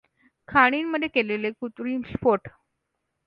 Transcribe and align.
खाणींमध्ये 0.47 1.07
केलेले 1.07 1.51
कृत्रिम 1.51 2.01
स्फोट. 2.07 2.47